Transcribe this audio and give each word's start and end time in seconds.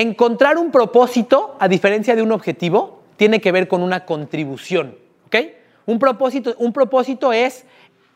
Encontrar 0.00 0.58
un 0.58 0.70
propósito, 0.70 1.56
a 1.58 1.66
diferencia 1.66 2.14
de 2.14 2.22
un 2.22 2.30
objetivo, 2.30 3.02
tiene 3.16 3.40
que 3.40 3.50
ver 3.50 3.66
con 3.66 3.82
una 3.82 4.06
contribución. 4.06 4.96
¿ok? 5.26 5.36
Un, 5.86 5.98
propósito, 5.98 6.54
un 6.58 6.72
propósito 6.72 7.32
es 7.32 7.64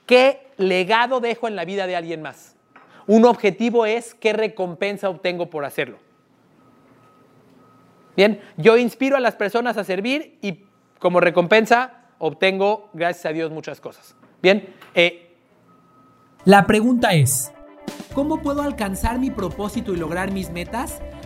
qué 0.06 0.46
legado 0.58 1.18
dejo 1.18 1.48
en 1.48 1.56
la 1.56 1.64
vida 1.64 1.88
de 1.88 1.96
alguien 1.96 2.22
más. 2.22 2.54
Un 3.08 3.24
objetivo 3.24 3.84
es 3.84 4.14
qué 4.14 4.32
recompensa 4.32 5.08
obtengo 5.08 5.50
por 5.50 5.64
hacerlo. 5.64 5.98
Bien, 8.16 8.40
yo 8.56 8.76
inspiro 8.76 9.16
a 9.16 9.20
las 9.20 9.34
personas 9.34 9.76
a 9.76 9.82
servir 9.82 10.38
y 10.40 10.60
como 11.00 11.18
recompensa 11.18 12.04
obtengo, 12.18 12.90
gracias 12.92 13.26
a 13.26 13.32
Dios, 13.32 13.50
muchas 13.50 13.80
cosas. 13.80 14.14
Bien, 14.40 14.72
eh, 14.94 15.34
la 16.44 16.64
pregunta 16.64 17.12
es, 17.14 17.50
¿cómo 18.14 18.40
puedo 18.40 18.62
alcanzar 18.62 19.18
mi 19.18 19.32
propósito 19.32 19.92
y 19.92 19.96
lograr 19.96 20.30
mis 20.30 20.50
metas? 20.50 21.02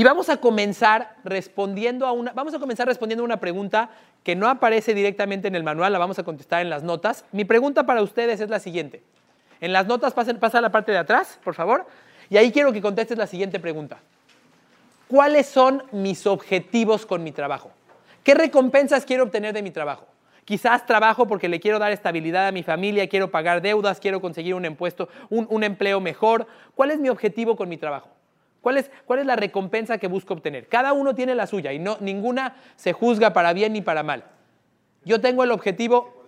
Y 0.00 0.02
vamos 0.02 0.30
a 0.30 0.38
comenzar 0.38 1.14
respondiendo 1.24 2.06
a 2.06 2.12
una, 2.12 2.32
vamos 2.32 2.54
a 2.54 2.58
comenzar 2.58 2.88
respondiendo 2.88 3.22
a 3.22 3.26
una 3.26 3.38
pregunta 3.38 3.90
que 4.24 4.34
no 4.34 4.48
aparece 4.48 4.94
directamente 4.94 5.46
en 5.46 5.54
el 5.54 5.62
manual, 5.62 5.92
la 5.92 5.98
vamos 5.98 6.18
a 6.18 6.22
contestar 6.22 6.62
en 6.62 6.70
las 6.70 6.82
notas. 6.82 7.26
Mi 7.32 7.44
pregunta 7.44 7.84
para 7.84 8.00
ustedes 8.00 8.40
es 8.40 8.48
la 8.48 8.60
siguiente. 8.60 9.02
En 9.60 9.74
las 9.74 9.86
notas 9.86 10.14
pasen, 10.14 10.38
pasa 10.38 10.56
a 10.56 10.60
la 10.62 10.72
parte 10.72 10.90
de 10.90 10.96
atrás, 10.96 11.38
por 11.44 11.52
favor, 11.54 11.84
y 12.30 12.38
ahí 12.38 12.50
quiero 12.50 12.72
que 12.72 12.80
contestes 12.80 13.18
la 13.18 13.26
siguiente 13.26 13.60
pregunta. 13.60 13.98
¿Cuáles 15.06 15.44
son 15.48 15.82
mis 15.92 16.26
objetivos 16.26 17.04
con 17.04 17.22
mi 17.22 17.32
trabajo? 17.32 17.70
¿Qué 18.24 18.32
recompensas 18.32 19.04
quiero 19.04 19.24
obtener 19.24 19.52
de 19.52 19.60
mi 19.60 19.70
trabajo? 19.70 20.06
Quizás 20.46 20.86
trabajo 20.86 21.28
porque 21.28 21.46
le 21.46 21.60
quiero 21.60 21.78
dar 21.78 21.92
estabilidad 21.92 22.46
a 22.46 22.52
mi 22.52 22.62
familia, 22.62 23.06
quiero 23.06 23.30
pagar 23.30 23.60
deudas, 23.60 24.00
quiero 24.00 24.22
conseguir 24.22 24.54
un, 24.54 24.64
impuesto, 24.64 25.10
un, 25.28 25.46
un 25.50 25.62
empleo 25.62 26.00
mejor. 26.00 26.46
¿Cuál 26.74 26.90
es 26.90 26.98
mi 26.98 27.10
objetivo 27.10 27.54
con 27.54 27.68
mi 27.68 27.76
trabajo? 27.76 28.08
¿Cuál 28.60 28.76
es, 28.76 28.90
¿Cuál 29.06 29.20
es, 29.20 29.26
la 29.26 29.36
recompensa 29.36 29.98
que 29.98 30.06
busco 30.06 30.34
obtener? 30.34 30.68
Cada 30.68 30.92
uno 30.92 31.14
tiene 31.14 31.34
la 31.34 31.46
suya 31.46 31.72
y 31.72 31.78
no, 31.78 31.96
ninguna 32.00 32.56
se 32.76 32.92
juzga 32.92 33.32
para 33.32 33.52
bien 33.52 33.72
ni 33.72 33.80
para 33.80 34.02
mal. 34.02 34.24
Yo 35.04 35.20
tengo 35.20 35.44
el 35.44 35.50
objetivo, 35.50 36.24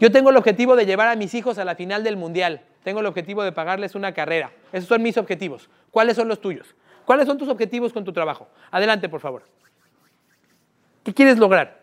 yo 0.00 0.10
tengo 0.10 0.30
el 0.30 0.36
objetivo 0.36 0.74
de 0.74 0.84
llevar 0.84 1.08
a 1.08 1.16
mis 1.16 1.34
hijos 1.34 1.58
a 1.58 1.64
la 1.64 1.76
final 1.76 2.02
del 2.02 2.16
mundial. 2.16 2.62
Tengo 2.82 3.00
el 3.00 3.06
objetivo 3.06 3.42
de 3.42 3.52
pagarles 3.52 3.94
una 3.94 4.14
carrera. 4.14 4.52
Esos 4.72 4.88
son 4.88 5.02
mis 5.02 5.16
objetivos. 5.16 5.70
¿Cuáles 5.90 6.16
son 6.16 6.28
los 6.28 6.40
tuyos? 6.40 6.74
¿Cuáles 7.04 7.26
son 7.26 7.38
tus 7.38 7.48
objetivos 7.48 7.92
con 7.92 8.04
tu 8.04 8.12
trabajo? 8.12 8.48
Adelante, 8.70 9.08
por 9.08 9.20
favor. 9.20 9.44
¿Qué 11.04 11.14
quieres 11.14 11.38
lograr? 11.38 11.82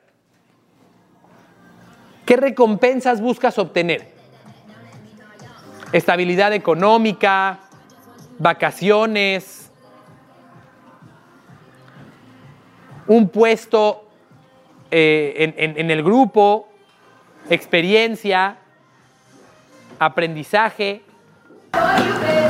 ¿Qué 2.26 2.36
recompensas 2.38 3.22
buscas 3.22 3.58
obtener? 3.58 4.12
Estabilidad 5.94 6.54
económica, 6.54 7.63
vacaciones, 8.44 9.72
un 13.08 13.30
puesto 13.30 14.08
eh, 14.92 15.54
en, 15.58 15.78
en 15.78 15.90
el 15.90 16.04
grupo, 16.04 16.70
experiencia, 17.50 18.58
aprendizaje. 19.98 21.02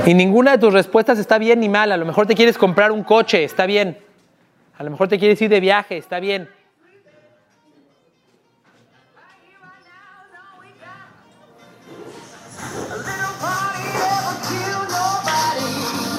Y 0.06 0.14
ninguna 0.14 0.52
de 0.52 0.58
tus 0.58 0.74
respuestas 0.74 1.18
está 1.18 1.38
bien 1.38 1.62
ni 1.62 1.70
mal. 1.70 1.92
A 1.92 1.98
lo 1.98 2.06
mejor 2.06 2.28
te 2.28 2.36
quieres 2.36 2.58
comprar 2.58 2.92
un 2.92 3.04
coche, 3.04 3.44
está 3.44 3.66
bien. 3.66 3.98
A 4.78 4.84
lo 4.84 4.92
mejor 4.92 5.08
te 5.08 5.18
quieres 5.18 5.42
ir 5.42 5.50
de 5.50 5.60
viaje, 5.60 5.98
está 5.98 6.20
bien. 6.20 6.50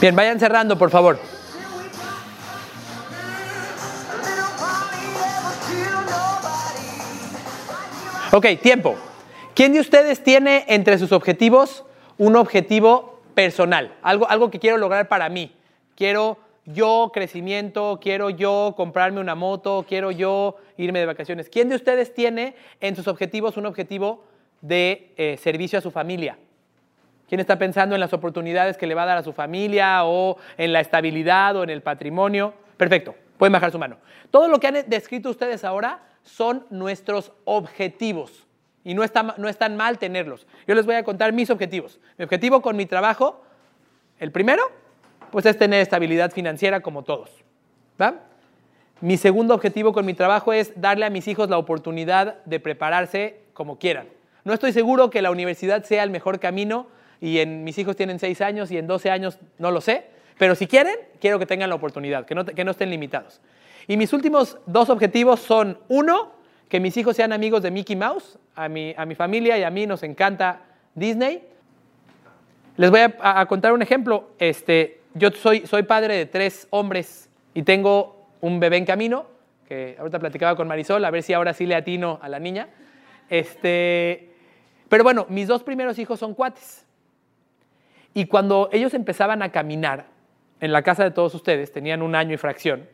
Bien, 0.04 0.14
vayan 0.14 0.38
cerrando, 0.38 0.76
por 0.76 0.90
favor. 0.90 1.18
Ok, 8.30 8.46
tiempo. 8.60 8.96
¿Quién 9.54 9.72
de 9.72 9.80
ustedes 9.80 10.22
tiene 10.22 10.66
entre 10.68 10.98
sus 10.98 11.10
objetivos 11.10 11.86
un 12.18 12.36
objetivo 12.36 13.22
personal? 13.32 13.96
Algo, 14.02 14.28
algo 14.28 14.50
que 14.50 14.58
quiero 14.58 14.76
lograr 14.76 15.08
para 15.08 15.30
mí. 15.30 15.56
Quiero 15.94 16.36
yo 16.66 17.10
crecimiento, 17.14 17.98
quiero 17.98 18.28
yo 18.28 18.74
comprarme 18.76 19.22
una 19.22 19.34
moto, 19.34 19.86
quiero 19.88 20.10
yo 20.10 20.56
irme 20.76 21.00
de 21.00 21.06
vacaciones. 21.06 21.48
¿Quién 21.48 21.70
de 21.70 21.76
ustedes 21.76 22.12
tiene 22.12 22.56
en 22.80 22.94
sus 22.94 23.08
objetivos 23.08 23.56
un 23.56 23.64
objetivo 23.64 24.22
de 24.60 25.14
eh, 25.16 25.38
servicio 25.42 25.78
a 25.78 25.82
su 25.82 25.90
familia? 25.90 26.36
¿Quién 27.28 27.40
está 27.40 27.58
pensando 27.58 27.94
en 27.94 28.00
las 28.00 28.12
oportunidades 28.12 28.76
que 28.76 28.86
le 28.86 28.94
va 28.94 29.04
a 29.04 29.06
dar 29.06 29.18
a 29.18 29.22
su 29.22 29.32
familia 29.32 30.04
o 30.04 30.36
en 30.58 30.72
la 30.72 30.80
estabilidad 30.80 31.56
o 31.56 31.64
en 31.64 31.70
el 31.70 31.82
patrimonio? 31.82 32.54
Perfecto, 32.76 33.14
pueden 33.38 33.52
bajar 33.52 33.72
su 33.72 33.78
mano. 33.78 33.96
Todo 34.30 34.48
lo 34.48 34.60
que 34.60 34.66
han 34.66 34.76
descrito 34.88 35.30
ustedes 35.30 35.64
ahora 35.64 36.00
son 36.22 36.66
nuestros 36.70 37.32
objetivos 37.44 38.46
y 38.84 38.94
no 38.94 39.02
está, 39.02 39.34
no 39.38 39.48
es 39.48 39.56
tan 39.56 39.76
mal 39.76 39.98
tenerlos. 39.98 40.46
Yo 40.66 40.74
les 40.74 40.84
voy 40.84 40.94
a 40.96 41.04
contar 41.04 41.32
mis 41.32 41.50
objetivos. 41.50 41.98
Mi 42.18 42.24
objetivo 42.24 42.60
con 42.60 42.76
mi 42.76 42.84
trabajo, 42.84 43.42
el 44.18 44.30
primero, 44.30 44.62
pues 45.30 45.46
es 45.46 45.56
tener 45.56 45.80
estabilidad 45.80 46.30
financiera 46.30 46.80
como 46.80 47.02
todos. 47.02 47.30
¿va? 48.00 48.20
Mi 49.00 49.16
segundo 49.16 49.54
objetivo 49.54 49.92
con 49.92 50.04
mi 50.04 50.14
trabajo 50.14 50.52
es 50.52 50.72
darle 50.80 51.06
a 51.06 51.10
mis 51.10 51.26
hijos 51.28 51.48
la 51.48 51.58
oportunidad 51.58 52.42
de 52.44 52.60
prepararse 52.60 53.40
como 53.54 53.78
quieran. 53.78 54.08
No 54.44 54.52
estoy 54.52 54.72
seguro 54.72 55.08
que 55.08 55.22
la 55.22 55.30
universidad 55.30 55.84
sea 55.84 56.02
el 56.02 56.10
mejor 56.10 56.38
camino 56.38 56.86
y 57.24 57.38
en, 57.38 57.64
mis 57.64 57.78
hijos 57.78 57.96
tienen 57.96 58.18
6 58.18 58.42
años 58.42 58.70
y 58.70 58.76
en 58.76 58.86
12 58.86 59.10
años 59.10 59.38
no 59.56 59.70
lo 59.70 59.80
sé, 59.80 60.04
pero 60.36 60.54
si 60.54 60.66
quieren, 60.66 60.94
quiero 61.22 61.38
que 61.38 61.46
tengan 61.46 61.70
la 61.70 61.74
oportunidad, 61.74 62.26
que 62.26 62.34
no, 62.34 62.44
que 62.44 62.64
no 62.64 62.72
estén 62.72 62.90
limitados. 62.90 63.40
Y 63.86 63.96
mis 63.96 64.12
últimos 64.12 64.58
dos 64.66 64.90
objetivos 64.90 65.40
son, 65.40 65.78
uno, 65.88 66.32
que 66.68 66.80
mis 66.80 66.94
hijos 66.98 67.16
sean 67.16 67.32
amigos 67.32 67.62
de 67.62 67.70
Mickey 67.70 67.96
Mouse, 67.96 68.38
a 68.54 68.68
mi, 68.68 68.94
a 68.98 69.06
mi 69.06 69.14
familia 69.14 69.56
y 69.56 69.62
a 69.62 69.70
mí 69.70 69.86
nos 69.86 70.02
encanta 70.02 70.60
Disney. 70.94 71.42
Les 72.76 72.90
voy 72.90 73.00
a, 73.00 73.46
contar 73.46 73.72
un 73.72 73.80
ejemplo. 73.80 74.28
Este, 74.38 75.00
yo 75.14 75.30
soy, 75.30 75.66
soy 75.66 75.84
padre 75.84 76.18
de 76.18 76.26
tres 76.26 76.66
hombres 76.68 77.30
y 77.54 77.62
tengo 77.62 78.26
un 78.42 78.60
bebé 78.60 78.76
en 78.76 78.84
camino, 78.84 79.24
que 79.66 79.96
ahorita 79.98 80.18
platicaba 80.18 80.56
con 80.56 80.68
Marisol, 80.68 81.02
a 81.02 81.10
ver 81.10 81.22
si 81.22 81.32
ahora 81.32 81.54
sí 81.54 81.64
le 81.64 81.74
atino 81.74 82.18
a 82.20 82.28
la 82.28 82.38
niña. 82.38 82.68
Este, 83.30 84.28
pero 84.90 85.04
bueno, 85.04 85.24
mis 85.30 85.48
dos 85.48 85.62
primeros 85.62 85.98
hijos 85.98 86.20
son 86.20 86.34
cuates. 86.34 86.83
Y 88.14 88.26
cuando 88.26 88.68
ellos 88.72 88.94
empezaban 88.94 89.42
a 89.42 89.50
caminar 89.50 90.06
en 90.60 90.72
la 90.72 90.82
casa 90.82 91.02
de 91.02 91.10
todos 91.10 91.34
ustedes, 91.34 91.72
tenían 91.72 92.00
un 92.00 92.14
año 92.14 92.32
y 92.32 92.36
fracción, 92.36 92.88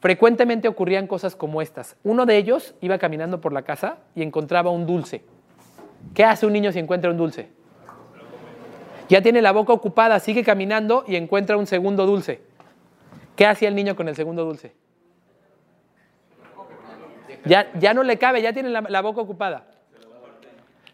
frecuentemente 0.00 0.68
ocurrían 0.68 1.06
cosas 1.06 1.34
como 1.34 1.62
estas. 1.62 1.96
Uno 2.04 2.26
de 2.26 2.36
ellos 2.36 2.74
iba 2.82 2.98
caminando 2.98 3.40
por 3.40 3.54
la 3.54 3.62
casa 3.62 3.98
y 4.14 4.22
encontraba 4.22 4.70
un 4.70 4.86
dulce. 4.86 5.24
¿Qué 6.14 6.22
hace 6.22 6.46
un 6.46 6.52
niño 6.52 6.70
si 6.70 6.78
encuentra 6.78 7.10
un 7.10 7.16
dulce? 7.16 7.48
Ya 9.08 9.22
tiene 9.22 9.40
la 9.40 9.52
boca 9.52 9.72
ocupada, 9.72 10.20
sigue 10.20 10.44
caminando 10.44 11.04
y 11.06 11.16
encuentra 11.16 11.56
un 11.56 11.66
segundo 11.66 12.06
dulce. 12.06 12.42
¿Qué 13.36 13.46
hacía 13.46 13.68
el 13.68 13.74
niño 13.74 13.96
con 13.96 14.08
el 14.08 14.16
segundo 14.16 14.44
dulce? 14.44 14.74
Ya, 17.44 17.70
ya 17.74 17.94
no 17.94 18.02
le 18.02 18.18
cabe, 18.18 18.42
ya 18.42 18.52
tiene 18.52 18.68
la, 18.68 18.82
la 18.82 19.00
boca 19.02 19.20
ocupada. 19.20 19.64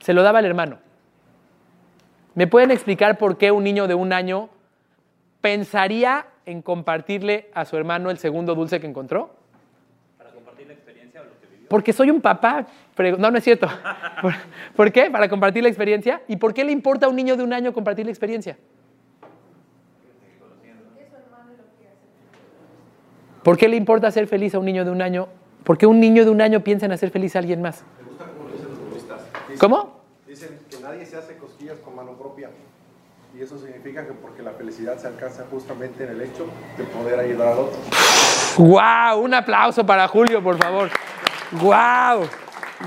Se 0.01 0.13
lo 0.13 0.23
daba 0.23 0.41
al 0.41 0.45
hermano. 0.45 0.79
¿Me 2.35 2.47
pueden 2.47 2.71
explicar 2.71 3.19
por 3.19 3.37
qué 3.37 3.51
un 3.51 3.65
niño 3.65 3.87
de 3.87 3.95
un 3.95 4.13
año 4.13 4.49
pensaría 5.41 6.27
en 6.47 6.63
compartirle 6.63 7.51
a 7.55 7.65
su 7.65 7.77
hermano 7.77 8.11
el 8.11 8.19
segundo 8.19 8.55
dulce 8.55 8.81
que 8.81 8.87
encontró? 8.87 9.35
¿Para 10.17 10.31
compartir 10.31 10.67
la 10.67 10.73
experiencia 10.73 11.21
o 11.21 11.25
lo 11.25 11.31
que 11.41 11.47
vivió? 11.47 11.69
Porque 11.69 11.93
soy 11.93 12.11
un 12.11 12.21
papá. 12.21 12.67
No, 13.19 13.31
no 13.31 13.37
es 13.39 13.45
cierto. 13.45 13.69
¿Por, 14.23 14.33
¿Por, 14.75 14.93
qué? 14.93 15.11
Para 15.11 15.29
compartir 15.29 15.63
la 15.63 15.69
experiencia. 15.69 16.23
¿Y 16.27 16.37
por 16.37 16.55
qué 16.55 16.65
le 16.65 16.73
importa 16.73 17.07
a 17.07 17.09
un 17.11 17.17
niño 17.17 17.37
de 17.37 17.43
un 17.43 17.53
año 17.53 17.73
compartir 17.73 18.07
la 18.07 18.13
experiencia? 18.13 18.57
¿Por 23.43 23.59
qué 23.59 23.69
le 23.69 23.77
importa 23.77 24.07
hacer 24.07 24.27
feliz 24.29 24.55
a 24.55 24.59
un 24.59 24.65
niño 24.65 24.85
de 24.85 24.91
un 24.91 25.03
año? 25.03 25.29
¿Por 25.65 25.77
qué 25.77 25.87
un 25.87 26.01
niño 26.01 26.25
de 26.25 26.31
un 26.31 26.41
año 26.41 26.63
piensa 26.63 26.87
en 26.87 26.93
hacer 26.93 27.11
feliz 27.11 27.35
a 27.37 27.41
alguien 27.41 27.61
más? 27.61 27.85
Me 27.99 28.09
gusta 28.09 28.25
cómo 28.27 28.49
lo 28.49 28.53
dicen 28.55 28.69
los 28.69 28.79
budistas. 28.79 29.21
Dicen, 29.49 29.59
¿Cómo? 29.59 30.01
Dicen 30.27 30.59
nadie 30.83 31.07
se 31.07 31.17
hace 31.17 31.37
cosquillas 31.37 31.79
con 31.79 31.95
mano 31.95 32.13
propia. 32.13 32.51
Y 33.35 33.41
eso 33.41 33.57
significa 33.59 34.07
que 34.07 34.13
porque 34.13 34.43
la 34.43 34.53
felicidad 34.53 34.99
se 34.99 35.07
alcanza 35.07 35.47
justamente 35.51 36.05
en 36.05 36.11
el 36.11 36.21
hecho 36.21 36.47
de 36.77 36.85
poder 36.85 37.19
ayudar 37.19 37.49
al 37.49 37.59
otro. 37.61 37.79
¡Wow! 38.59 39.25
Un 39.25 39.33
aplauso 39.33 39.87
para 39.87 40.07
Julio, 40.07 40.43
por 40.43 40.59
favor. 40.59 40.91
¡Wow! 41.53 42.29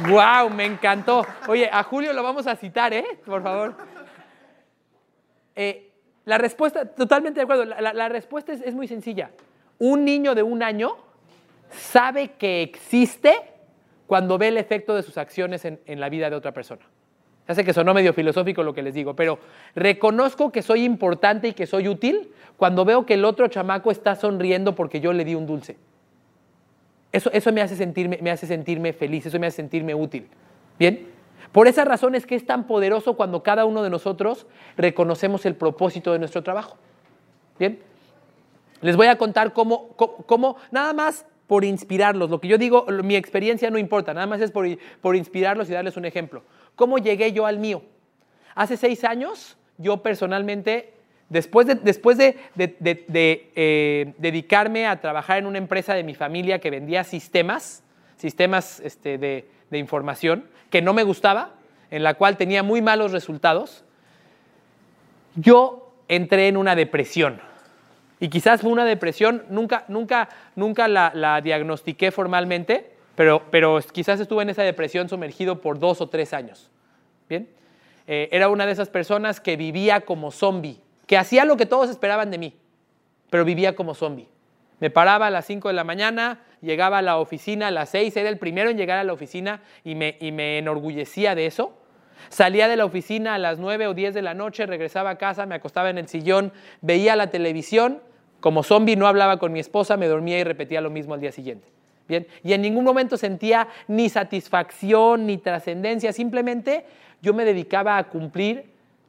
¡Wow! 0.08 0.50
Me 0.52 0.66
encantó. 0.66 1.26
Oye, 1.48 1.68
a 1.72 1.82
Julio 1.82 2.14
lo 2.14 2.22
vamos 2.22 2.46
a 2.46 2.56
citar, 2.56 2.94
¿eh? 2.94 3.20
Por 3.26 3.42
favor. 3.42 3.76
Eh, 5.56 5.92
la 6.26 6.38
respuesta, 6.38 6.86
totalmente 6.86 7.40
de 7.40 7.44
acuerdo, 7.44 7.66
la, 7.66 8.10
respuesta 8.10 8.54
es, 8.54 8.76
muy 8.76 8.88
sencilla. 8.88 9.32
Un 9.80 10.06
niño 10.06 10.36
de 10.36 10.44
un 10.44 10.62
año 10.62 10.96
sabe 11.72 12.34
que 12.34 12.62
existe 12.62 13.34
cuando 14.06 14.38
ve 14.38 14.50
el 14.50 14.58
efecto 14.58 14.96
de 14.96 15.02
sus 15.02 15.18
acciones 15.18 15.66
en 15.66 16.00
la 16.00 16.10
vida 16.10 16.30
de 16.30 16.36
otra 16.36 16.52
persona. 16.52 16.86
Ya 17.48 17.54
sé 17.54 17.64
que 17.64 17.74
sonó 17.74 17.94
medio 17.94 18.14
filosófico 18.14 18.64
lo 18.64 18.74
que 18.74 18.82
les 18.82 18.94
digo, 18.94 19.16
pero 19.16 19.40
reconozco 19.76 20.52
que 20.52 20.62
soy 20.62 20.84
importante 20.84 21.50
y 21.50 21.54
que 21.54 21.68
soy 21.68 21.88
útil 21.88 22.32
cuando 22.58 22.86
veo 22.86 23.06
que 23.06 23.14
el 23.14 23.26
otro 23.26 23.48
chamaco 23.48 23.92
está 23.92 24.16
sonriendo 24.16 24.74
porque 24.74 25.00
yo 25.00 25.14
le 25.14 25.26
di 25.26 25.36
un 25.36 25.46
dulce. 25.46 25.78
Eso, 27.12 27.30
eso 27.32 27.52
me, 27.54 27.62
hace 27.62 27.76
sentirme, 27.76 28.20
me 28.22 28.32
hace 28.32 28.48
sentirme 28.48 28.94
feliz, 28.94 29.26
eso 29.26 29.40
me 29.40 29.48
hace 29.48 29.58
sentirme 29.58 29.94
útil. 29.94 30.28
¿Bien? 30.80 31.08
Por 31.52 31.68
esa 31.68 31.86
razón 31.86 32.16
es 32.16 32.26
que 32.26 32.36
es 32.36 32.46
tan 32.46 32.66
poderoso 32.66 33.16
cuando 33.16 33.44
cada 33.44 33.66
uno 33.66 33.84
de 33.84 33.90
nosotros 33.90 34.48
reconocemos 34.76 35.46
el 35.46 35.56
propósito 35.56 36.12
de 36.12 36.20
nuestro 36.20 36.44
trabajo. 36.44 36.76
¿Bien? 37.60 37.80
Les 38.82 38.98
voy 38.98 39.08
a 39.08 39.18
contar 39.18 39.54
cómo, 39.54 39.90
cómo, 39.96 40.18
cómo 40.26 40.58
nada 40.72 40.94
más 40.94 41.26
por 41.48 41.64
inspirarlos. 41.64 42.30
Lo 42.30 42.42
que 42.42 42.48
yo 42.48 42.58
digo, 42.58 42.86
mi 43.04 43.16
experiencia 43.16 43.70
no 43.70 43.78
importa, 43.78 44.14
nada 44.14 44.28
más 44.28 44.42
es 44.42 44.52
por, 44.52 44.68
por 45.02 45.16
inspirarlos 45.16 45.70
y 45.70 45.74
darles 45.74 45.96
un 45.96 46.06
ejemplo. 46.06 46.44
¿Cómo 46.76 46.98
llegué 46.98 47.32
yo 47.32 47.46
al 47.46 47.60
mío? 47.60 47.84
Hace 48.54 48.78
seis 48.78 49.04
años, 49.04 49.58
yo 49.78 49.98
personalmente, 49.98 50.94
después 51.30 51.68
de, 51.68 51.76
después 51.76 52.18
de, 52.18 52.38
de, 52.56 52.76
de 52.80 53.52
eh, 53.56 54.14
dedicarme 54.18 54.88
a 54.88 55.00
trabajar 55.00 55.38
en 55.38 55.46
una 55.46 55.58
empresa 55.58 55.94
de 55.94 56.04
mi 56.04 56.16
familia 56.16 56.60
que 56.60 56.70
vendía 56.70 57.04
sistemas, 57.04 57.84
sistemas 58.18 58.80
este, 58.82 59.18
de, 59.18 59.46
información, 59.78 60.46
que 60.70 60.82
no 60.82 60.94
me 60.94 61.04
gustaba, 61.04 61.52
en 61.92 62.04
la 62.04 62.14
cual 62.14 62.38
tenía 62.38 62.64
muy 62.64 62.82
malos 62.82 63.12
resultados, 63.12 63.84
yo 65.36 65.92
entré 66.08 66.48
en 66.48 66.56
una 66.56 66.76
depresión. 66.76 67.42
Y 68.22 68.30
quizás 68.30 68.62
fue 68.62 68.72
una 68.72 68.86
depresión, 68.86 69.44
nunca, 69.50 69.84
nunca, 69.90 70.30
nunca 70.56 70.88
la 70.88 71.42
diagnostiqué 71.44 72.12
formalmente, 72.12 72.95
pero, 73.16 73.44
pero, 73.50 73.80
quizás 73.92 74.20
estuve 74.20 74.44
en 74.44 74.50
esa 74.50 74.64
depresión 74.64 75.10
sumergido 75.10 75.62
por 75.62 75.80
dos 75.80 76.02
o 76.02 76.10
tres 76.10 76.34
años. 76.34 76.70
¿Bien? 77.30 77.50
Eh, 78.08 78.30
era 78.32 78.50
una 78.50 78.66
de 78.66 78.72
esas 78.72 78.90
personas 78.90 79.40
que 79.40 79.58
vivía 79.58 80.02
como 80.02 80.32
zombie, 80.32 80.80
que 81.08 81.18
hacía 81.18 81.46
lo 81.46 81.58
que 81.58 81.66
todos 81.66 81.90
esperaban 81.90 82.30
de 82.30 82.38
mí, 82.38 82.54
pero 83.30 83.46
vivía 83.46 83.76
como 83.76 83.96
zombie. 83.96 84.28
Me 84.80 84.90
paraba 84.90 85.28
a 85.28 85.30
las 85.30 85.46
5 85.46 85.70
de 85.70 85.74
la 85.74 85.84
mañana, 85.84 86.42
llegaba 86.62 86.98
a 86.98 87.02
la 87.02 87.18
oficina 87.18 87.68
a 87.68 87.72
las 87.72 87.90
6, 87.90 88.16
era 88.18 88.30
el 88.30 88.38
primero 88.38 88.70
en 88.70 88.78
llegar 88.78 89.00
a 89.00 89.04
la 89.04 89.14
oficina 89.14 89.62
y 89.84 89.96
me, 89.96 90.18
y 90.20 90.32
me 90.32 90.58
enorgullecía 90.58 91.34
de 91.34 91.46
eso. 91.46 91.74
Salía 92.30 92.68
de 92.68 92.76
la 92.76 92.86
oficina 92.86 93.36
a 93.36 93.38
las 93.38 93.60
9 93.60 93.88
o 93.88 93.94
10 93.94 94.14
de 94.14 94.22
la 94.22 94.34
noche, 94.34 94.66
regresaba 94.66 95.12
a 95.12 95.18
casa, 95.18 95.46
me 95.46 95.56
acostaba 95.56 95.90
en 95.90 95.98
el 95.98 96.08
sillón, 96.08 96.52
veía 96.82 97.16
la 97.16 97.30
televisión, 97.30 98.02
como 98.40 98.64
zombie 98.64 98.96
no 98.96 99.08
hablaba 99.08 99.40
con 99.40 99.54
mi 99.54 99.60
esposa, 99.60 99.98
me 99.98 100.08
dormía 100.08 100.40
y 100.40 100.44
repetía 100.44 100.82
lo 100.82 100.90
mismo 100.90 101.14
al 101.14 101.22
día 101.22 101.32
siguiente. 101.32 101.75
Bien, 102.08 102.28
y 102.44 102.54
en 102.54 102.62
ningún 102.62 102.84
momento 102.84 103.18
sentía 103.18 103.68
ni 103.88 104.10
satisfacción 104.10 105.26
ni 105.26 105.38
trascendencia, 105.38 106.14
simplemente 106.14 106.86
yo 107.22 107.34
me 107.34 107.46
dedicaba 107.46 107.98
a 107.98 108.04
cumplir 108.10 108.66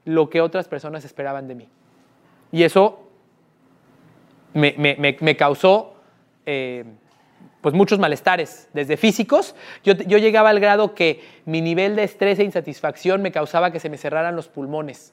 lo 0.06 0.30
que 0.30 0.40
otras 0.40 0.66
personas 0.68 1.04
esperaban 1.04 1.46
de 1.46 1.54
mí. 1.56 1.68
Y 2.52 2.62
eso 2.62 3.06
me, 4.54 4.74
me, 4.78 5.16
me, 5.20 5.36
causó 5.36 5.96
eh, 6.46 6.84
pues 7.60 7.74
muchos 7.74 7.98
malestares, 7.98 8.68
desde 8.72 8.96
físicos. 8.96 9.54
Yo, 9.84 9.92
yo, 9.94 10.16
llegaba 10.16 10.48
al 10.48 10.60
grado 10.60 10.94
que 10.94 11.20
mi 11.44 11.60
nivel 11.60 11.96
de 11.96 12.04
estrés 12.04 12.38
e 12.38 12.44
insatisfacción 12.44 13.20
me 13.20 13.32
causaba 13.32 13.72
que 13.72 13.80
se 13.80 13.90
me 13.90 13.98
cerraran 13.98 14.36
los 14.36 14.48
pulmones. 14.48 15.12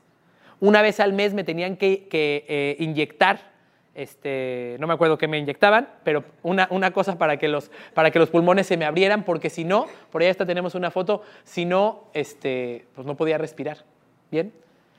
Una 0.61 0.81
vez 0.81 1.01
al 1.01 1.11
mes 1.11 1.33
me 1.33 1.43
tenían 1.43 1.75
que, 1.75 2.07
que 2.07 2.45
eh, 2.47 2.77
inyectar 2.79 3.52
este, 3.95 4.75
no 4.79 4.87
me 4.87 4.93
acuerdo 4.93 5.17
qué 5.17 5.27
me 5.27 5.37
inyectaban, 5.37 5.87
pero 6.03 6.23
una, 6.41 6.91
cosa 6.91 7.17
para 7.17 7.37
que, 7.37 7.47
los, 7.47 7.69
para 7.93 8.09
que 8.09 8.19
los 8.19 8.29
pulmones 8.29 8.65
se 8.67 8.77
me 8.77 8.85
abrieran, 8.85 9.23
porque 9.23 9.49
si 9.49 9.63
no, 9.63 9.85
por 10.11 10.21
ahí 10.21 10.29
esta 10.29 10.45
tenemos 10.45 10.73
una 10.75 10.89
foto, 10.89 11.21
si 11.43 11.65
no, 11.65 12.05
este, 12.13 12.85
pues 12.95 13.05
no 13.05 13.15
podía 13.15 13.37
respirar. 13.37 13.83
¿Bien? 14.31 14.51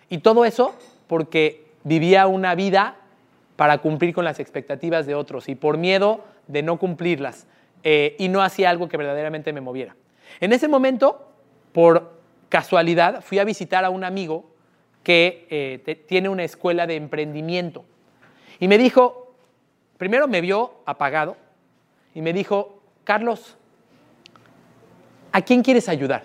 Y 0.09 0.19
todo 0.19 0.45
eso 0.45 0.77
porque 1.09 1.67
vivía 1.83 2.27
una 2.29 2.55
vida 2.55 2.97
para 3.57 3.79
cumplir 3.79 4.15
con 4.15 4.25
las 4.25 4.39
expectativas 4.39 5.07
de 5.07 5.15
otros 5.15 5.49
y 5.49 5.57
por 5.57 5.77
miedo 5.77 6.25
de 6.47 6.63
no 6.63 6.79
cumplirlas 6.79 7.47
eh, 7.83 8.15
y 8.19 8.29
no 8.29 8.43
hacía 8.43 8.71
algo 8.71 8.89
que 8.89 8.97
verdaderamente 8.97 9.53
me 9.53 9.61
moviera. 9.61 9.97
En 10.41 10.53
ese 10.53 10.69
momento, 10.69 11.29
por 11.73 12.13
casualidad, 12.49 13.23
fui 13.23 13.41
a 13.41 13.45
visitar 13.45 13.85
a 13.85 13.91
un 13.91 14.05
amigo 14.05 14.45
que 15.03 15.47
eh, 15.51 16.05
tiene 16.07 16.29
una 16.29 16.45
escuela 16.45 16.87
de 16.87 16.97
emprendimiento 16.97 17.85
y 18.61 18.69
me 18.69 18.79
dijo, 18.79 19.35
primero 19.97 20.29
me 20.29 20.41
vio 20.41 20.75
apagado 20.87 21.37
y 22.15 22.23
me 22.23 22.33
dijo, 22.33 22.81
Carlos, 23.05 23.57
¿a 25.33 25.43
quién 25.43 25.63
quieres 25.63 25.89
ayudar? 25.89 26.25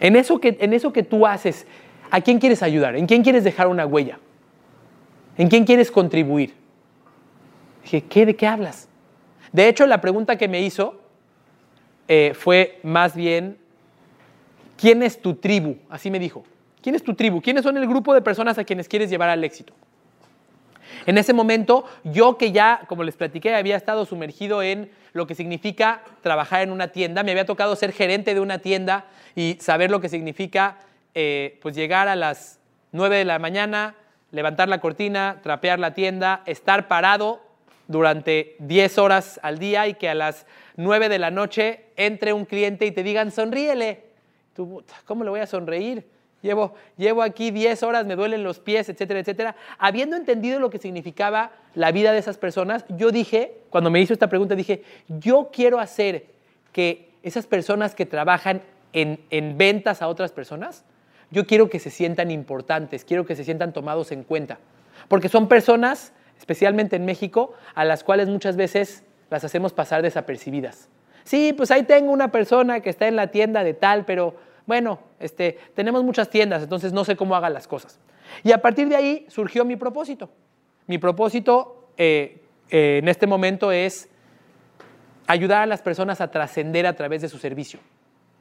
En 0.00 0.16
eso 0.16 0.40
que, 0.40 0.56
en 0.60 0.72
eso 0.72 0.92
que 0.92 1.02
tú 1.02 1.26
haces, 1.26 1.66
¿a 2.10 2.20
quién 2.20 2.38
quieres 2.38 2.62
ayudar? 2.62 2.96
¿En 2.96 3.06
quién 3.06 3.22
quieres 3.22 3.44
dejar 3.44 3.68
una 3.68 3.86
huella? 3.86 4.18
¿En 5.36 5.48
quién 5.48 5.64
quieres 5.64 5.90
contribuir? 5.90 6.54
Dije, 7.84 8.02
¿qué? 8.02 8.26
¿De 8.26 8.36
qué 8.36 8.46
hablas? 8.46 8.88
De 9.52 9.68
hecho, 9.68 9.86
la 9.86 10.00
pregunta 10.00 10.36
que 10.36 10.48
me 10.48 10.60
hizo 10.60 11.00
eh, 12.08 12.32
fue 12.34 12.80
más 12.82 13.14
bien, 13.14 13.58
¿quién 14.76 15.02
es 15.02 15.20
tu 15.20 15.34
tribu? 15.34 15.76
Así 15.88 16.10
me 16.10 16.18
dijo. 16.18 16.44
¿Quién 16.82 16.94
es 16.94 17.04
tu 17.04 17.14
tribu? 17.14 17.40
¿Quiénes 17.40 17.62
son 17.62 17.76
el 17.76 17.86
grupo 17.86 18.12
de 18.12 18.22
personas 18.22 18.58
a 18.58 18.64
quienes 18.64 18.88
quieres 18.88 19.08
llevar 19.08 19.28
al 19.28 19.44
éxito? 19.44 19.72
En 21.06 21.18
ese 21.18 21.32
momento, 21.32 21.84
yo 22.04 22.36
que 22.36 22.52
ya, 22.52 22.82
como 22.88 23.04
les 23.04 23.16
platiqué, 23.16 23.54
había 23.54 23.76
estado 23.76 24.04
sumergido 24.04 24.62
en 24.62 24.90
lo 25.12 25.26
que 25.26 25.34
significa 25.34 26.02
trabajar 26.22 26.62
en 26.62 26.70
una 26.70 26.88
tienda, 26.88 27.22
me 27.22 27.30
había 27.30 27.46
tocado 27.46 27.76
ser 27.76 27.92
gerente 27.92 28.34
de 28.34 28.40
una 28.40 28.58
tienda 28.58 29.06
y 29.34 29.56
saber 29.60 29.90
lo 29.90 30.00
que 30.00 30.08
significa 30.08 30.78
eh, 31.14 31.58
pues 31.62 31.74
llegar 31.74 32.08
a 32.08 32.16
las 32.16 32.58
9 32.92 33.16
de 33.16 33.24
la 33.24 33.38
mañana, 33.38 33.94
levantar 34.30 34.68
la 34.68 34.80
cortina, 34.80 35.40
trapear 35.42 35.78
la 35.78 35.94
tienda, 35.94 36.42
estar 36.46 36.88
parado 36.88 37.42
durante 37.88 38.56
10 38.60 38.98
horas 38.98 39.40
al 39.42 39.58
día 39.58 39.86
y 39.88 39.94
que 39.94 40.08
a 40.08 40.14
las 40.14 40.46
9 40.76 41.08
de 41.08 41.18
la 41.18 41.30
noche 41.30 41.84
entre 41.96 42.32
un 42.32 42.44
cliente 42.44 42.86
y 42.86 42.92
te 42.92 43.02
digan, 43.02 43.30
sonríele. 43.30 44.04
¿Cómo 45.04 45.24
le 45.24 45.30
voy 45.30 45.40
a 45.40 45.46
sonreír? 45.46 46.06
Llevo, 46.42 46.74
llevo 46.96 47.22
aquí 47.22 47.52
10 47.52 47.82
horas, 47.84 48.04
me 48.04 48.16
duelen 48.16 48.42
los 48.42 48.58
pies, 48.58 48.88
etcétera, 48.88 49.20
etcétera. 49.20 49.56
Habiendo 49.78 50.16
entendido 50.16 50.58
lo 50.58 50.70
que 50.70 50.78
significaba 50.78 51.52
la 51.74 51.92
vida 51.92 52.12
de 52.12 52.18
esas 52.18 52.36
personas, 52.36 52.84
yo 52.88 53.12
dije, 53.12 53.60
cuando 53.70 53.90
me 53.90 54.00
hizo 54.00 54.12
esta 54.12 54.28
pregunta, 54.28 54.56
dije, 54.56 54.82
yo 55.06 55.50
quiero 55.52 55.78
hacer 55.78 56.26
que 56.72 57.10
esas 57.22 57.46
personas 57.46 57.94
que 57.94 58.06
trabajan 58.06 58.62
en, 58.92 59.20
en 59.30 59.56
ventas 59.56 60.02
a 60.02 60.08
otras 60.08 60.32
personas, 60.32 60.84
yo 61.30 61.46
quiero 61.46 61.70
que 61.70 61.78
se 61.78 61.90
sientan 61.90 62.30
importantes, 62.32 63.04
quiero 63.04 63.24
que 63.24 63.36
se 63.36 63.44
sientan 63.44 63.72
tomados 63.72 64.10
en 64.10 64.24
cuenta. 64.24 64.58
Porque 65.06 65.28
son 65.28 65.48
personas, 65.48 66.12
especialmente 66.38 66.96
en 66.96 67.04
México, 67.04 67.54
a 67.74 67.84
las 67.84 68.02
cuales 68.02 68.28
muchas 68.28 68.56
veces 68.56 69.04
las 69.30 69.44
hacemos 69.44 69.72
pasar 69.72 70.02
desapercibidas. 70.02 70.88
Sí, 71.24 71.52
pues 71.52 71.70
ahí 71.70 71.84
tengo 71.84 72.10
una 72.10 72.32
persona 72.32 72.80
que 72.80 72.90
está 72.90 73.06
en 73.06 73.16
la 73.16 73.28
tienda 73.28 73.62
de 73.62 73.74
tal, 73.74 74.04
pero 74.04 74.34
bueno, 74.66 75.00
este, 75.18 75.58
tenemos 75.74 76.04
muchas 76.04 76.30
tiendas, 76.30 76.62
entonces 76.62 76.92
no 76.92 77.04
sé 77.04 77.16
cómo 77.16 77.34
haga 77.34 77.50
las 77.50 77.66
cosas. 77.66 77.98
Y 78.42 78.52
a 78.52 78.58
partir 78.58 78.88
de 78.88 78.96
ahí 78.96 79.26
surgió 79.28 79.64
mi 79.64 79.76
propósito. 79.76 80.30
Mi 80.86 80.98
propósito 80.98 81.88
eh, 81.96 82.42
eh, 82.70 82.98
en 83.02 83.08
este 83.08 83.26
momento 83.26 83.72
es 83.72 84.08
ayudar 85.26 85.62
a 85.62 85.66
las 85.66 85.82
personas 85.82 86.20
a 86.20 86.30
trascender 86.30 86.86
a 86.86 86.94
través 86.94 87.22
de 87.22 87.28
su 87.28 87.38
servicio. 87.38 87.80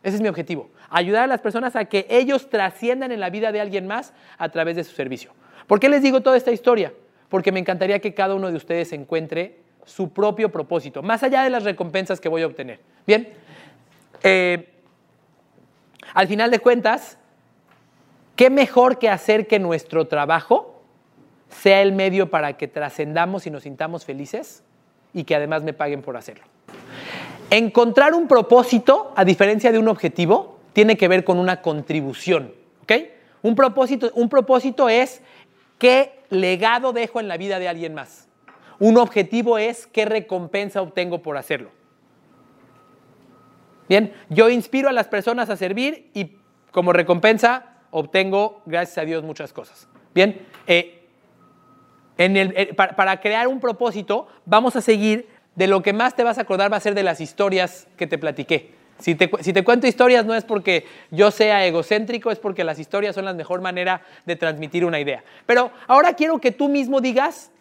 Ese 0.03 0.15
es 0.15 0.21
mi 0.21 0.27
objetivo. 0.27 0.69
Ayudar 0.89 1.23
a 1.23 1.27
las 1.27 1.41
personas 1.41 1.75
a 1.75 1.85
que 1.85 2.07
ellos 2.09 2.49
trasciendan 2.49 3.11
en 3.11 3.19
la 3.19 3.29
vida 3.29 3.51
de 3.51 3.61
alguien 3.61 3.85
más 3.87 4.13
a 4.37 4.49
través 4.49 4.75
de 4.75 4.83
su 4.83 4.95
servicio. 4.95 5.31
¿Por 5.67 5.79
qué 5.79 5.89
les 5.89 6.01
digo 6.01 6.21
toda 6.21 6.37
esta 6.37 6.51
historia? 6.51 6.91
Porque 7.29 7.51
me 7.51 7.59
encantaría 7.59 7.99
que 7.99 8.13
cada 8.13 8.33
uno 8.35 8.49
de 8.49 8.57
ustedes 8.57 8.91
encuentre 8.93 9.59
su 9.85 10.11
propio 10.11 10.51
propósito, 10.51 11.01
más 11.01 11.23
allá 11.23 11.43
de 11.43 11.49
las 11.49 11.63
recompensas 11.63 12.19
que 12.19 12.29
voy 12.29 12.41
a 12.41 12.47
obtener. 12.47 12.79
Bien, 13.05 13.29
eh, 14.23 14.69
al 16.13 16.27
final 16.27 16.51
de 16.51 16.59
cuentas, 16.59 17.17
¿qué 18.35 18.49
mejor 18.49 18.99
que 18.99 19.09
hacer 19.09 19.47
que 19.47 19.59
nuestro 19.59 20.07
trabajo 20.07 20.81
sea 21.49 21.81
el 21.81 21.91
medio 21.91 22.29
para 22.29 22.57
que 22.57 22.67
trascendamos 22.67 23.47
y 23.47 23.51
nos 23.51 23.63
sintamos 23.63 24.05
felices 24.05 24.63
y 25.13 25.23
que 25.23 25.35
además 25.35 25.63
me 25.63 25.73
paguen 25.73 26.01
por 26.01 26.17
hacerlo? 26.17 26.45
Encontrar 27.49 28.13
un 28.13 28.27
propósito, 28.27 29.13
a 29.15 29.25
diferencia 29.25 29.71
de 29.71 29.79
un 29.79 29.87
objetivo, 29.87 30.59
tiene 30.73 30.97
que 30.97 31.07
ver 31.07 31.23
con 31.23 31.37
una 31.37 31.61
contribución. 31.61 32.53
¿ok? 32.83 32.93
Un, 33.41 33.55
propósito, 33.55 34.11
un 34.15 34.29
propósito 34.29 34.87
es 34.87 35.21
qué 35.77 36.21
legado 36.29 36.93
dejo 36.93 37.19
en 37.19 37.27
la 37.27 37.37
vida 37.37 37.59
de 37.59 37.67
alguien 37.67 37.93
más. 37.93 38.27
Un 38.79 38.97
objetivo 38.97 39.57
es 39.57 39.85
qué 39.85 40.05
recompensa 40.05 40.81
obtengo 40.81 41.21
por 41.21 41.37
hacerlo. 41.37 41.71
Bien, 43.91 44.13
yo 44.29 44.49
inspiro 44.49 44.87
a 44.87 44.93
las 44.93 45.09
personas 45.09 45.49
a 45.49 45.57
servir 45.57 46.11
y 46.13 46.37
como 46.71 46.93
recompensa 46.93 47.73
obtengo, 47.89 48.61
gracias 48.65 48.99
a 48.99 49.01
Dios, 49.01 49.21
muchas 49.21 49.51
cosas. 49.51 49.85
Bien, 50.15 50.47
eh, 50.65 51.09
eh, 52.17 52.73
para, 52.73 53.19
crear 53.19 53.49
un 53.49 53.59
propósito 53.59 54.29
vamos 54.45 54.77
a 54.77 54.81
seguir, 54.81 55.27
de 55.55 55.67
lo 55.67 55.81
que 55.81 55.91
más 55.91 56.15
te 56.15 56.23
vas 56.23 56.37
a 56.37 56.43
acordar 56.43 56.71
va 56.71 56.77
a 56.77 56.79
ser 56.79 56.95
de 56.95 57.03
las 57.03 57.19
historias 57.19 57.89
que 57.97 58.07
te 58.07 58.17
platiqué. 58.17 58.71
Si 58.99 59.13
te, 59.15 59.29
cuento 59.65 59.87
historias 59.87 60.25
no 60.25 60.35
es 60.35 60.45
porque 60.45 60.85
yo 61.09 61.29
sea 61.29 61.65
egocéntrico, 61.65 62.31
es 62.31 62.39
porque 62.39 62.63
las 62.63 62.79
historias 62.79 63.13
son 63.13 63.25
la 63.25 63.33
mejor 63.33 63.59
manera 63.59 64.03
de 64.25 64.37
transmitir 64.37 64.85
una 64.85 65.01
idea. 65.01 65.21
Pero 65.45 65.69
ahora 65.87 66.13
quiero 66.13 66.39
que 66.39 66.53
tú 66.53 66.69
mismo 66.69 67.01
digas, 67.01 67.51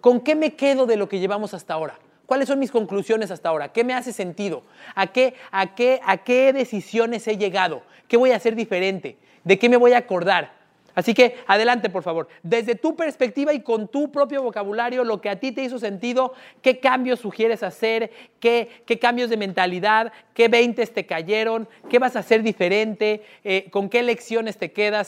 ¿con 0.00 0.20
qué 0.20 0.34
me 0.34 0.56
quedo 0.56 0.84
de 0.84 0.96
lo 0.96 1.08
que 1.08 1.20
llevamos 1.20 1.54
hasta 1.54 1.74
ahora? 1.74 1.96
¿Cuáles 2.26 2.48
son 2.48 2.58
mis 2.58 2.72
conclusiones 2.72 3.30
hasta 3.30 3.48
ahora? 3.48 3.72
¿Qué 3.72 3.84
me 3.84 3.94
hace 3.94 4.12
sentido? 4.12 4.62
¿A 4.94 5.06
qué, 5.06 5.34
a 5.52 5.74
qué, 5.74 6.00
a 6.04 6.18
qué 6.18 6.52
decisiones 6.52 7.26
he 7.28 7.36
llegado? 7.38 7.82
¿Qué 8.08 8.16
voy 8.16 8.32
a 8.32 8.36
hacer 8.36 8.56
diferente? 8.56 9.16
¿De 9.44 9.58
qué 9.58 9.68
me 9.68 9.76
voy 9.76 9.92
a 9.92 9.98
acordar? 9.98 10.56
Así 10.96 11.12
que 11.12 11.36
adelante, 11.46 11.90
por 11.90 12.02
favor. 12.02 12.26
Desde 12.42 12.74
tu 12.74 12.96
perspectiva 12.96 13.52
y 13.52 13.60
con 13.60 13.86
tu 13.86 14.10
propio 14.10 14.42
vocabulario, 14.42 15.04
lo 15.04 15.20
que 15.20 15.28
a 15.28 15.38
ti 15.38 15.52
te 15.52 15.62
hizo 15.62 15.78
sentido, 15.78 16.32
qué 16.62 16.80
cambios 16.80 17.20
sugieres 17.20 17.62
hacer, 17.62 18.10
qué, 18.40 18.70
qué 18.86 18.98
cambios 18.98 19.28
de 19.28 19.36
mentalidad, 19.36 20.10
qué 20.32 20.48
veintes 20.48 20.94
te 20.94 21.04
cayeron, 21.04 21.68
qué 21.90 21.98
vas 21.98 22.16
a 22.16 22.20
hacer 22.20 22.42
diferente, 22.42 23.22
eh, 23.44 23.68
con 23.70 23.90
qué 23.90 24.02
lecciones 24.02 24.56
te 24.56 24.72
quedas. 24.72 25.04